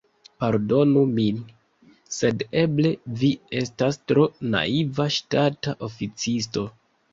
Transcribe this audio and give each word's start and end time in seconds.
Pardonu 0.43 1.03
min, 1.17 1.41
sed 2.15 2.41
eble 2.63 2.95
vi 3.21 3.31
estas 3.61 4.01
tro 4.13 4.27
naiva 4.57 5.09
ŝtata 5.19 5.79
oficisto. 5.93 6.69